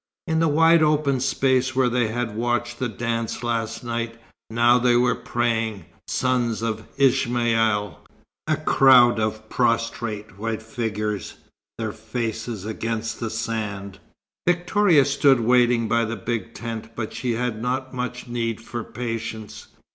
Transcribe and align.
In 0.25 0.39
the 0.39 0.47
wide 0.47 0.81
open 0.81 1.19
space 1.19 1.75
where 1.75 1.87
they 1.87 2.07
had 2.07 2.35
watched 2.35 2.79
the 2.79 2.89
dance 2.89 3.43
last 3.43 3.83
night, 3.83 4.19
now 4.49 4.79
they 4.79 4.95
were 4.95 5.13
praying, 5.13 5.85
sons 6.07 6.63
of 6.63 6.87
Ishmael, 6.97 7.99
a 8.47 8.55
crowd 8.57 9.19
of 9.19 9.47
prostrate 9.47 10.39
white 10.39 10.63
figures, 10.63 11.35
their 11.77 11.91
faces 11.91 12.65
against 12.65 13.19
the 13.19 13.29
sand. 13.29 13.99
Victoria 14.47 15.05
stood 15.05 15.39
waiting 15.41 15.87
by 15.87 16.03
the 16.05 16.15
big 16.15 16.55
tent, 16.55 16.95
but 16.95 17.13
she 17.13 17.33
had 17.33 17.61
not 17.61 17.93
much 17.93 18.27
need 18.27 18.59
for 18.59 18.83
patience. 18.83 19.67